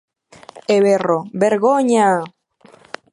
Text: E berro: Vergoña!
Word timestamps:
E 0.75 0.77
berro: 0.85 1.19
Vergoña! 1.43 2.07